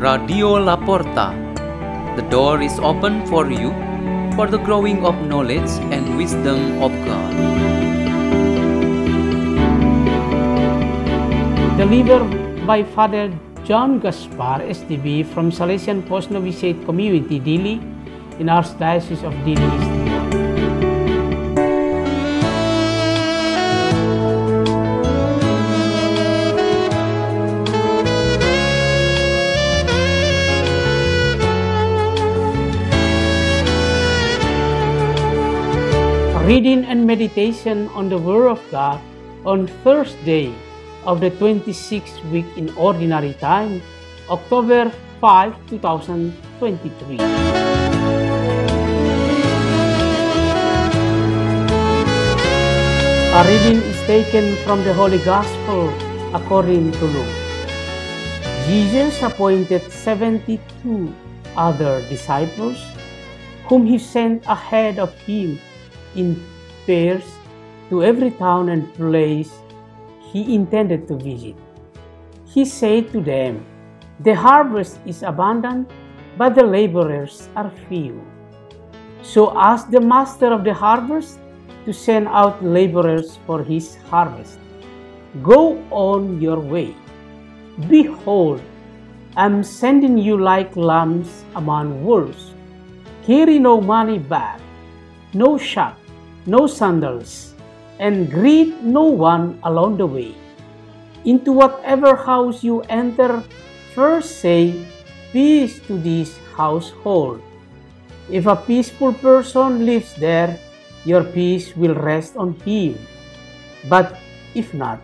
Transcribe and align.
Radio 0.00 0.56
La 0.58 0.76
Porta. 0.76 1.26
The 2.16 2.22
door 2.30 2.62
is 2.62 2.78
open 2.78 3.26
for 3.26 3.50
you 3.50 3.68
for 4.34 4.46
the 4.46 4.56
growing 4.56 5.04
of 5.04 5.14
knowledge 5.26 5.68
and 5.92 6.16
wisdom 6.16 6.80
of 6.82 6.90
God. 7.04 7.34
Delivered 11.76 12.66
by 12.66 12.82
Father 12.82 13.30
Joao 13.66 13.98
Gaspar, 13.98 14.64
SDB, 14.72 15.26
from 15.34 15.52
Salesian 15.52 16.08
Post 16.08 16.30
Novitiate 16.30 16.82
Community, 16.86 17.38
Dili, 17.38 17.76
in 18.40 18.46
Archdiocese 18.46 19.22
of 19.22 19.34
Dili. 19.44 19.89
Reading 36.50 36.82
and 36.86 37.06
meditation 37.06 37.86
on 37.94 38.08
the 38.08 38.18
Word 38.18 38.48
of 38.50 38.58
God 38.72 38.98
on 39.46 39.68
Thursday 39.86 40.52
of 41.06 41.20
the 41.20 41.30
26th 41.30 42.18
week 42.32 42.44
in 42.56 42.74
Ordinary 42.74 43.34
Time, 43.34 43.80
October 44.28 44.90
5, 45.20 45.54
2023. 45.70 47.22
A 53.30 53.40
reading 53.46 53.78
is 53.86 54.00
taken 54.10 54.58
from 54.66 54.82
the 54.82 54.92
Holy 54.92 55.22
Gospel 55.22 55.86
according 56.34 56.90
to 56.98 57.04
Luke. 57.14 57.36
Jesus 58.66 59.22
appointed 59.22 59.86
72 59.86 60.58
other 61.56 62.02
disciples 62.08 62.82
whom 63.68 63.86
he 63.86 64.00
sent 64.02 64.42
ahead 64.50 64.98
of 64.98 65.14
him 65.22 65.60
in 66.14 66.42
pairs 66.86 67.24
to 67.88 68.02
every 68.02 68.30
town 68.32 68.68
and 68.68 68.92
place 68.94 69.52
he 70.32 70.54
intended 70.54 71.08
to 71.08 71.16
visit. 71.16 71.56
He 72.46 72.64
said 72.64 73.12
to 73.12 73.20
them, 73.20 73.64
The 74.20 74.34
harvest 74.34 74.98
is 75.06 75.22
abundant, 75.22 75.90
but 76.36 76.54
the 76.54 76.64
laborers 76.64 77.48
are 77.56 77.70
few. 77.88 78.20
So 79.22 79.56
ask 79.58 79.90
the 79.90 80.00
master 80.00 80.52
of 80.52 80.64
the 80.64 80.74
harvest 80.74 81.38
to 81.84 81.92
send 81.92 82.28
out 82.28 82.64
laborers 82.64 83.38
for 83.46 83.62
his 83.62 83.96
harvest. 84.08 84.58
Go 85.42 85.82
on 85.90 86.40
your 86.40 86.58
way. 86.58 86.94
Behold, 87.88 88.60
I'm 89.36 89.62
sending 89.62 90.18
you 90.18 90.36
like 90.36 90.76
lambs 90.76 91.44
among 91.54 92.04
wolves. 92.04 92.52
Carry 93.24 93.58
no 93.58 93.80
money 93.80 94.18
bag, 94.18 94.60
no 95.32 95.58
shack, 95.58 95.96
no 96.46 96.66
sandals, 96.66 97.54
and 97.98 98.30
greet 98.30 98.80
no 98.82 99.04
one 99.04 99.58
along 99.64 99.96
the 99.96 100.06
way. 100.06 100.34
Into 101.24 101.52
whatever 101.52 102.16
house 102.16 102.64
you 102.64 102.80
enter, 102.88 103.44
first 103.94 104.40
say, 104.40 104.86
Peace 105.30 105.78
to 105.86 105.94
this 105.94 106.34
household. 106.56 107.40
If 108.30 108.46
a 108.46 108.56
peaceful 108.56 109.14
person 109.14 109.86
lives 109.86 110.14
there, 110.18 110.58
your 111.04 111.22
peace 111.22 111.76
will 111.76 111.94
rest 111.94 112.36
on 112.36 112.58
him. 112.66 112.98
But 113.88 114.18
if 114.54 114.74
not, 114.74 114.98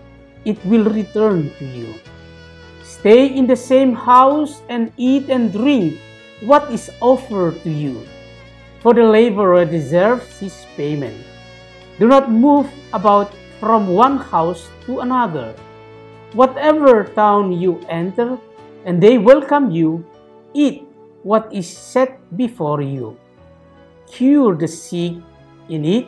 it 0.44 0.58
will 0.66 0.90
return 0.90 1.54
to 1.58 1.64
you. 1.64 1.94
Stay 2.82 3.26
in 3.26 3.46
the 3.46 3.54
same 3.54 3.94
house 3.94 4.62
and 4.68 4.90
eat 4.96 5.30
and 5.30 5.52
drink 5.52 5.98
what 6.42 6.70
is 6.70 6.90
offered 7.00 7.62
to 7.62 7.70
you, 7.70 8.02
for 8.86 8.94
the 8.94 9.02
laborer 9.02 9.66
deserves 9.66 10.38
his 10.38 10.62
payment. 10.78 11.18
Do 11.98 12.06
not 12.06 12.30
move 12.30 12.70
about 12.94 13.34
from 13.58 13.90
one 13.90 14.14
house 14.14 14.70
to 14.86 15.02
another. 15.02 15.58
Whatever 16.38 17.02
town 17.02 17.50
you 17.50 17.82
enter, 17.90 18.38
and 18.86 19.02
they 19.02 19.18
welcome 19.18 19.74
you, 19.74 20.06
eat 20.54 20.86
what 21.26 21.50
is 21.50 21.66
set 21.66 22.14
before 22.38 22.78
you. 22.78 23.18
Cure 24.06 24.54
the 24.54 24.70
sick 24.70 25.18
in 25.66 25.82
it, 25.82 26.06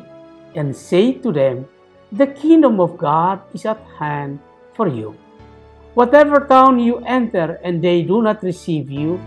and 0.55 0.71
say 0.71 1.19
to 1.19 1.35
them, 1.35 1.67
The 2.15 2.31
kingdom 2.31 2.79
of 2.79 2.95
God 2.95 3.43
is 3.59 3.67
at 3.67 3.83
hand 3.99 4.39
for 4.79 4.87
you. 4.87 5.19
Whatever 5.99 6.47
town 6.47 6.79
you 6.79 7.03
enter, 7.03 7.59
and 7.67 7.83
they 7.83 8.07
do 8.07 8.23
not 8.23 8.39
receive 8.47 8.89
you, 8.89 9.19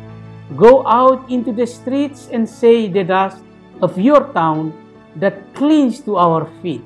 go 0.55 0.85
out 0.87 1.29
into 1.29 1.51
the 1.51 1.65
streets 1.65 2.29
and 2.31 2.47
say 2.47 2.87
the 2.87 3.03
dust 3.03 3.43
of 3.81 3.97
your 3.97 4.31
town 4.33 4.73
that 5.15 5.53
clings 5.55 5.99
to 6.01 6.17
our 6.17 6.49
feet, 6.61 6.83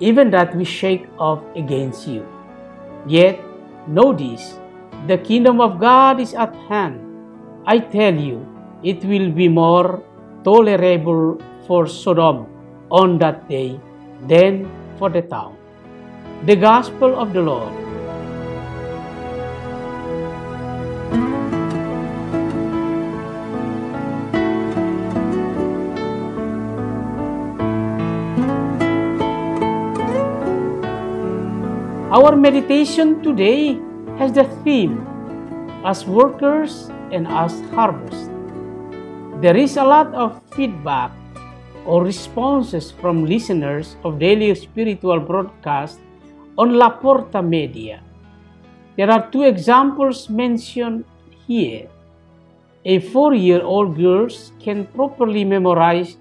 even 0.00 0.30
that 0.30 0.54
we 0.54 0.64
shake 0.64 1.06
off 1.18 1.42
against 1.56 2.06
you. 2.06 2.26
Yet 3.06 3.40
know 3.86 4.12
this 4.12 4.58
the 5.06 5.18
kingdom 5.18 5.60
of 5.60 5.78
God 5.78 6.20
is 6.20 6.34
at 6.34 6.54
hand. 6.68 6.98
I 7.66 7.78
tell 7.78 8.14
you, 8.14 8.42
it 8.82 9.04
will 9.04 9.30
be 9.30 9.48
more 9.48 10.02
tolerable 10.42 11.38
for 11.66 11.86
Sodom 11.86 12.46
on 12.90 13.18
that 13.18 13.48
day 13.48 13.78
than 14.26 14.66
for 14.98 15.10
the 15.10 15.22
town. 15.22 15.56
The 16.46 16.56
Gospel 16.56 17.14
of 17.14 17.32
the 17.32 17.42
Lord. 17.42 17.87
Our 32.08 32.36
meditation 32.36 33.20
today 33.20 33.76
has 34.16 34.32
the 34.32 34.48
theme 34.64 35.04
as 35.84 36.06
workers 36.06 36.88
and 37.12 37.28
as 37.28 37.60
harvest. 37.76 38.32
There 39.44 39.54
is 39.54 39.76
a 39.76 39.84
lot 39.84 40.14
of 40.14 40.40
feedback 40.56 41.12
or 41.84 42.02
responses 42.02 42.90
from 42.90 43.26
listeners 43.26 44.00
of 44.04 44.18
daily 44.18 44.54
spiritual 44.54 45.20
broadcast 45.20 46.00
on 46.56 46.80
La 46.80 46.88
Porta 46.96 47.42
Media. 47.42 48.00
There 48.96 49.10
are 49.10 49.28
two 49.28 49.42
examples 49.42 50.30
mentioned 50.30 51.04
here. 51.46 51.92
A 52.86 53.00
four 53.12 53.34
year 53.34 53.60
old 53.60 53.98
girl 54.00 54.32
can 54.64 54.86
properly 54.96 55.44
memorize 55.44 56.16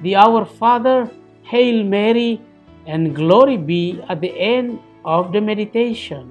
the 0.00 0.14
Our 0.14 0.44
Father, 0.44 1.10
Hail 1.42 1.82
Mary, 1.82 2.40
and 2.86 3.16
Glory 3.16 3.56
be 3.56 4.00
at 4.08 4.20
the 4.20 4.30
end 4.30 4.78
of 5.08 5.32
the 5.32 5.40
meditation. 5.40 6.28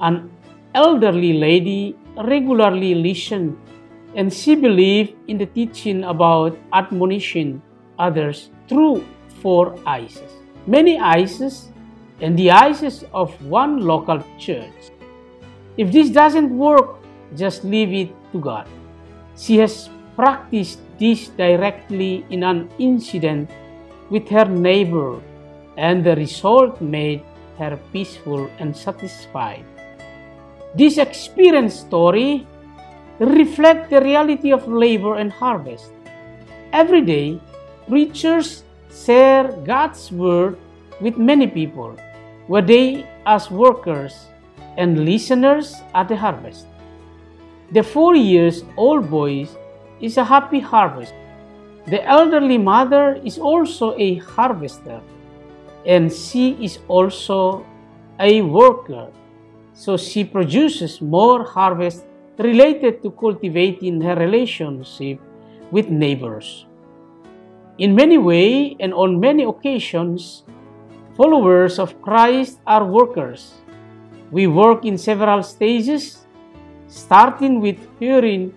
An 0.00 0.30
elderly 0.74 1.32
lady 1.34 1.98
regularly 2.14 2.94
listened 2.94 3.58
and 4.14 4.32
she 4.32 4.54
believed 4.54 5.14
in 5.26 5.38
the 5.38 5.46
teaching 5.46 6.04
about 6.04 6.56
admonishing 6.72 7.60
others 7.98 8.50
through 8.68 9.04
four 9.42 9.74
eyes. 9.86 10.22
Many 10.66 10.98
eyes 10.98 11.42
and 12.20 12.38
the 12.38 12.50
eyes 12.50 13.04
of 13.12 13.34
one 13.42 13.82
local 13.82 14.22
church. 14.38 14.94
If 15.76 15.92
this 15.92 16.10
doesn't 16.10 16.50
work, 16.50 17.02
just 17.36 17.64
leave 17.64 17.92
it 17.92 18.10
to 18.32 18.40
God. 18.40 18.66
She 19.36 19.58
has 19.58 19.90
practiced 20.16 20.80
this 20.98 21.28
directly 21.28 22.26
in 22.30 22.42
an 22.42 22.70
incident 22.78 23.50
with 24.10 24.28
her 24.30 24.46
neighbor, 24.46 25.20
and 25.76 26.02
the 26.02 26.16
result 26.16 26.80
made 26.80 27.22
her 27.58 27.78
peaceful 27.92 28.48
and 28.58 28.76
satisfied. 28.76 29.64
This 30.74 30.98
experience 30.98 31.74
story 31.74 32.46
reflects 33.18 33.90
the 33.90 34.00
reality 34.00 34.52
of 34.52 34.68
labor 34.68 35.16
and 35.16 35.32
harvest. 35.32 35.92
Every 36.72 37.02
day, 37.02 37.40
preachers 37.88 38.62
share 38.92 39.50
God's 39.64 40.12
word 40.12 40.58
with 41.00 41.16
many 41.16 41.46
people, 41.46 41.96
where 42.46 42.62
they 42.62 43.08
as 43.26 43.50
workers 43.50 44.26
and 44.76 45.04
listeners 45.04 45.74
at 45.94 46.08
the 46.08 46.16
harvest. 46.16 46.66
The 47.72 47.82
four 47.82 48.14
years 48.14 48.64
old 48.76 49.10
boy 49.10 49.48
is 50.00 50.16
a 50.16 50.24
happy 50.24 50.60
harvest. 50.60 51.12
The 51.86 52.04
elderly 52.04 52.58
mother 52.58 53.20
is 53.24 53.38
also 53.38 53.96
a 53.98 54.16
harvester, 54.16 55.00
and 55.86 56.12
she 56.12 56.56
is 56.62 56.78
also 56.88 57.64
a 58.18 58.42
worker. 58.42 59.10
So 59.72 59.96
she 59.96 60.24
produces 60.24 61.00
more 61.00 61.44
harvest 61.44 62.04
related 62.38 63.02
to 63.02 63.10
cultivating 63.10 64.00
her 64.00 64.14
relationship 64.14 65.20
with 65.70 65.88
neighbors. 65.88 66.66
In 67.78 67.94
many 67.94 68.18
ways 68.18 68.76
and 68.80 68.92
on 68.92 69.20
many 69.20 69.44
occasions, 69.44 70.42
followers 71.16 71.78
of 71.78 72.00
Christ 72.02 72.58
are 72.66 72.84
workers. 72.84 73.54
We 74.30 74.46
work 74.46 74.84
in 74.84 74.98
several 74.98 75.42
stages 75.42 76.26
starting 76.88 77.60
with 77.60 77.78
hearing 78.00 78.52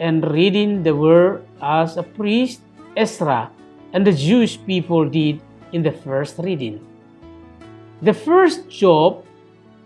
and 0.00 0.24
reading 0.32 0.82
the 0.82 0.94
word 0.94 1.46
as 1.62 1.96
a 1.96 2.02
priest, 2.02 2.62
Ezra, 2.96 3.50
and 3.92 4.06
the 4.06 4.12
Jewish 4.12 4.58
people 4.66 5.08
did 5.08 5.40
in 5.74 5.82
the 5.82 5.90
first 5.90 6.38
reading. 6.38 6.78
The 8.00 8.14
first 8.14 8.70
job 8.70 9.26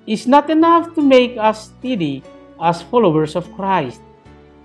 is 0.05 0.29
not 0.29 0.53
enough 0.53 0.93
to 0.95 1.01
make 1.01 1.41
us 1.41 1.73
steady 1.73 2.23
as 2.61 2.85
followers 2.85 3.33
of 3.35 3.49
Christ. 3.57 4.05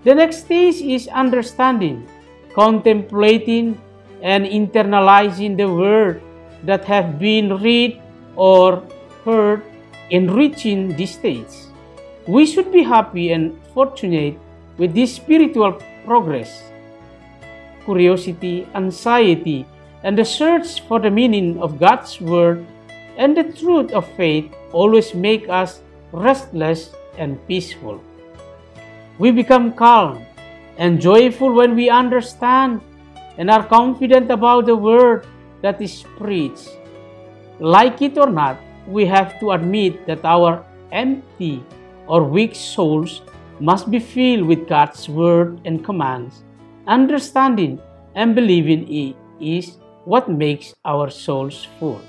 The 0.03 0.15
next 0.15 0.43
stage 0.43 0.83
is 0.83 1.07
understanding, 1.07 2.03
contemplating, 2.51 3.79
and 4.19 4.43
internalizing 4.43 5.55
the 5.55 5.71
word 5.71 6.19
that 6.67 6.83
have 6.85 7.19
been 7.19 7.55
read 7.63 8.03
or 8.35 8.83
heard, 9.23 9.63
enriching 10.11 10.95
this 10.99 11.15
stage. 11.15 11.71
We 12.27 12.45
should 12.45 12.71
be 12.71 12.83
happy 12.83 13.31
and 13.31 13.55
fortunate 13.73 14.39
with 14.77 14.93
this 14.93 15.15
spiritual 15.15 15.79
progress. 16.05 16.63
Curiosity, 17.83 18.67
anxiety, 18.75 19.67
and 20.03 20.17
the 20.17 20.25
search 20.25 20.81
for 20.87 20.99
the 20.99 21.09
meaning 21.09 21.59
of 21.59 21.79
God's 21.79 22.19
Word 22.19 22.65
and 23.17 23.35
the 23.35 23.43
truth 23.43 23.91
of 23.91 24.07
faith 24.15 24.51
always 24.71 25.13
make 25.13 25.49
us 25.49 25.81
restless 26.11 26.91
and 27.17 27.39
peaceful. 27.47 28.03
We 29.17 29.31
become 29.31 29.73
calm 29.73 30.25
and 30.77 30.99
joyful 30.99 31.53
when 31.53 31.75
we 31.75 31.89
understand 31.89 32.81
and 33.37 33.49
are 33.49 33.65
confident 33.65 34.29
about 34.29 34.65
the 34.65 34.75
Word 34.75 35.25
that 35.61 35.81
is 35.81 36.03
preached. 36.17 36.69
Like 37.59 38.01
it 38.01 38.17
or 38.17 38.29
not, 38.29 38.59
we 38.87 39.05
have 39.05 39.39
to 39.39 39.51
admit 39.51 40.05
that 40.07 40.25
our 40.25 40.65
empty 40.91 41.63
or 42.07 42.23
weak 42.23 42.53
souls 42.55 43.21
must 43.59 43.89
be 43.89 43.99
filled 43.99 44.47
with 44.47 44.67
God's 44.67 45.07
word 45.07 45.61
and 45.65 45.85
commands. 45.85 46.43
Understanding 46.87 47.79
and 48.15 48.35
believing 48.35 48.83
it 48.91 49.15
is 49.39 49.77
what 50.05 50.29
makes 50.29 50.73
our 50.85 51.09
souls 51.09 51.67
full. 51.79 52.01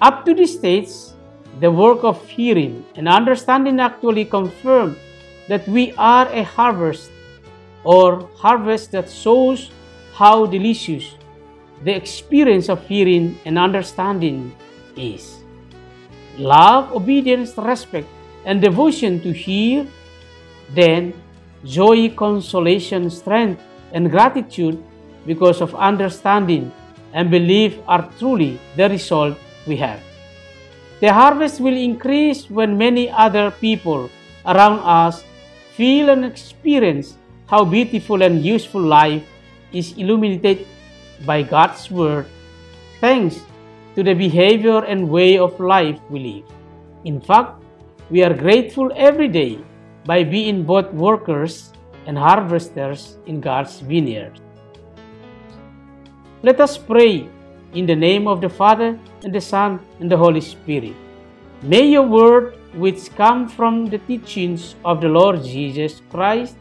Up 0.00 0.24
to 0.24 0.34
this 0.34 0.54
stage, 0.54 0.88
the 1.60 1.70
work 1.70 2.04
of 2.04 2.26
hearing 2.28 2.84
and 2.96 3.08
understanding 3.08 3.80
actually 3.80 4.24
confirm 4.24 4.96
that 5.48 5.66
we 5.68 5.92
are 5.96 6.28
a 6.32 6.42
harvest 6.44 7.10
or 7.84 8.28
harvest 8.36 8.92
that 8.92 9.08
shows 9.08 9.70
how 10.12 10.46
delicious 10.46 11.14
the 11.84 11.94
experience 11.94 12.68
of 12.68 12.84
hearing 12.86 13.38
and 13.44 13.58
understanding 13.58 14.54
is. 14.96 15.38
Love, 16.38 16.92
obedience, 16.92 17.56
respect, 17.56 18.08
and 18.44 18.60
devotion 18.60 19.20
to 19.20 19.32
hear, 19.32 19.86
then 20.74 21.14
joy, 21.64 22.08
consolation, 22.10 23.08
strength, 23.08 23.62
and 23.92 24.10
gratitude 24.10 24.82
because 25.26 25.60
of 25.60 25.74
understanding 25.74 26.72
and 27.16 27.32
belief 27.32 27.80
are 27.88 28.04
truly 28.20 28.60
the 28.76 28.88
result 28.92 29.40
we 29.66 29.76
have. 29.80 30.00
The 31.00 31.12
harvest 31.12 31.60
will 31.60 31.76
increase 31.76 32.48
when 32.48 32.76
many 32.76 33.10
other 33.10 33.50
people 33.50 34.10
around 34.44 34.80
us 34.84 35.24
feel 35.74 36.10
and 36.10 36.24
experience 36.24 37.16
how 37.48 37.64
beautiful 37.64 38.22
and 38.22 38.44
useful 38.44 38.80
life 38.80 39.24
is 39.72 39.96
illuminated 39.96 40.66
by 41.24 41.42
God's 41.42 41.90
Word 41.90 42.26
thanks 43.00 43.40
to 43.94 44.02
the 44.02 44.14
behavior 44.14 44.84
and 44.84 45.08
way 45.08 45.38
of 45.38 45.58
life 45.58 45.98
we 46.10 46.20
live. 46.20 46.44
In 47.04 47.20
fact, 47.20 47.62
we 48.10 48.22
are 48.22 48.34
grateful 48.34 48.92
every 48.94 49.28
day 49.28 49.58
by 50.04 50.22
being 50.22 50.64
both 50.64 50.92
workers 50.92 51.72
and 52.06 52.16
harvesters 52.16 53.18
in 53.26 53.40
God's 53.40 53.80
vineyard. 53.80 54.38
Let 56.42 56.60
us 56.60 56.76
pray 56.76 57.28
in 57.72 57.86
the 57.86 57.96
name 57.96 58.28
of 58.28 58.40
the 58.40 58.48
Father, 58.48 58.98
and 59.24 59.34
the 59.34 59.40
Son, 59.40 59.80
and 60.00 60.10
the 60.10 60.16
Holy 60.16 60.40
Spirit. 60.40 60.94
May 61.62 61.88
your 61.88 62.02
word, 62.06 62.56
which 62.74 63.14
come 63.16 63.48
from 63.48 63.86
the 63.86 63.98
teachings 63.98 64.74
of 64.84 65.00
the 65.00 65.08
Lord 65.08 65.42
Jesus 65.42 66.02
Christ, 66.10 66.56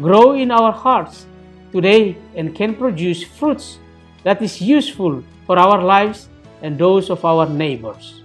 grow 0.00 0.32
in 0.32 0.50
our 0.50 0.72
hearts 0.72 1.26
today 1.72 2.16
and 2.34 2.54
can 2.54 2.74
produce 2.74 3.24
fruits 3.24 3.78
that 4.22 4.40
is 4.40 4.62
useful 4.62 5.22
for 5.46 5.58
our 5.58 5.82
lives 5.82 6.28
and 6.62 6.78
those 6.78 7.10
of 7.10 7.24
our 7.24 7.48
neighbors. 7.48 8.22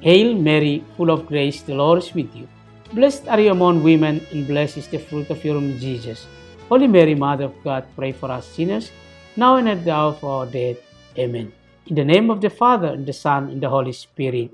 Hail 0.00 0.34
Mary, 0.34 0.84
full 0.96 1.10
of 1.10 1.26
grace, 1.26 1.62
the 1.62 1.74
Lord 1.74 2.02
is 2.02 2.12
with 2.12 2.34
you. 2.34 2.48
Blessed 2.92 3.26
are 3.28 3.40
you 3.40 3.50
among 3.50 3.82
women, 3.82 4.20
and 4.32 4.46
blessed 4.46 4.78
is 4.78 4.88
the 4.88 4.98
fruit 4.98 5.30
of 5.30 5.44
your 5.44 5.54
womb, 5.54 5.78
Jesus. 5.78 6.26
Holy 6.68 6.86
Mary, 6.86 7.14
Mother 7.14 7.44
of 7.44 7.54
God, 7.64 7.86
pray 7.96 8.12
for 8.12 8.30
us 8.30 8.46
sinners, 8.46 8.90
now 9.36 9.56
and 9.56 9.68
at 9.68 9.84
the 9.84 9.92
hour 9.92 10.12
of 10.12 10.24
our 10.24 10.46
death. 10.46 10.76
Amen. 11.18 11.52
In 11.86 11.94
the 11.94 12.04
name 12.04 12.30
of 12.30 12.40
the 12.40 12.50
Father, 12.50 12.88
and 12.88 13.06
the 13.06 13.12
Son, 13.12 13.50
and 13.50 13.60
the 13.60 13.68
Holy 13.68 13.92
Spirit. 13.92 14.50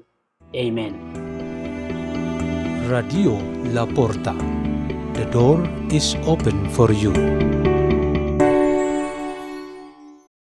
Amen. 0.55 0.99
Radio 2.89 3.39
La 3.73 3.87
Porta. 3.87 4.35
The 5.15 5.27
door 5.31 5.63
is 5.91 6.17
open 6.27 6.69
for 6.71 6.91
you. 6.93 7.70